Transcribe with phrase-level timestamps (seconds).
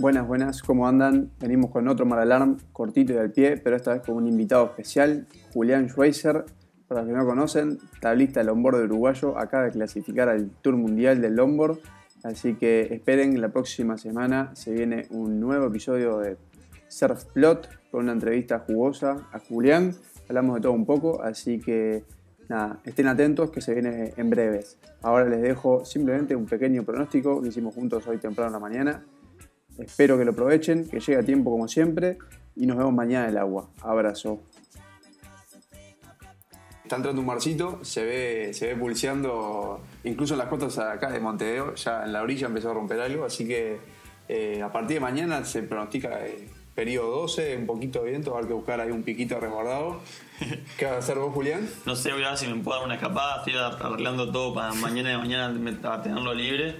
[0.00, 1.32] Buenas, buenas, ¿cómo andan?
[1.40, 4.66] Venimos con otro Mar Alarm cortito y al pie, pero esta vez con un invitado
[4.66, 6.44] especial, Julián Schweizer.
[6.86, 11.34] Para los que no conocen, tablista longboard uruguayo, acaba de clasificar al Tour Mundial del
[11.34, 11.80] longboard.
[12.22, 16.36] Así que esperen, la próxima semana se viene un nuevo episodio de
[16.86, 19.96] Surf Plot con una entrevista jugosa a Julián.
[20.28, 22.04] Hablamos de todo un poco, así que
[22.48, 24.78] nada, estén atentos que se viene en breves.
[25.02, 29.04] Ahora les dejo simplemente un pequeño pronóstico que hicimos juntos hoy temprano en la mañana.
[29.78, 32.18] Espero que lo aprovechen, que llegue a tiempo como siempre
[32.56, 33.68] y nos vemos mañana en el agua.
[33.80, 34.42] Abrazo.
[36.82, 41.20] Está entrando un marcito, se ve, se ve pulseando, incluso en las costas acá de
[41.20, 43.78] Montevideo, ya en la orilla empezó a romper algo, así que
[44.26, 48.36] eh, a partir de mañana se pronostica eh, periodo 12, un poquito de viento, va
[48.36, 50.00] a haber que buscar ahí un piquito resguardado.
[50.78, 51.68] ¿Qué vas a hacer vos, Julián?
[51.84, 54.72] No sé, voy a ver si me puedo dar una escapada, estoy arreglando todo para
[54.72, 56.76] mañana y mañana tenerlo libre.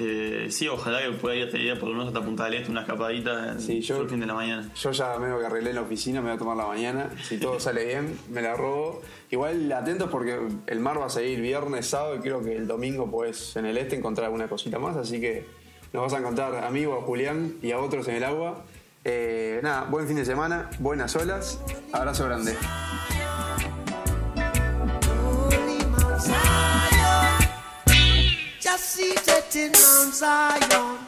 [0.00, 2.70] Eh, sí, ojalá que pueda ir este día por lo menos hasta Punta del Este,
[2.70, 4.70] una escapadita sí, yo, el fin de la mañana.
[4.76, 7.10] Yo ya me que arreglé en la oficina, me voy a tomar la mañana.
[7.22, 9.02] Si todo sale bien, me la robo.
[9.30, 13.10] Igual atentos porque el mar va a seguir viernes, sábado y creo que el domingo
[13.10, 14.96] pues en el este encontrar alguna cosita más.
[14.96, 15.46] Así que
[15.92, 18.64] nos vas a encontrar a mí a Julián y a otros en el agua.
[19.04, 21.60] Eh, nada, buen fin de semana, buenas olas.
[21.92, 22.54] Abrazo grande.
[29.50, 31.07] sitting on Zion.